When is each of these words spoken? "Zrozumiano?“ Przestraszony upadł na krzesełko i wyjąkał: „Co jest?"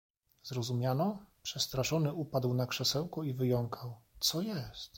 "Zrozumiano?“ 0.43 1.25
Przestraszony 1.43 2.13
upadł 2.13 2.53
na 2.53 2.65
krzesełko 2.67 3.23
i 3.23 3.33
wyjąkał: 3.33 4.01
„Co 4.19 4.41
jest?" 4.41 4.89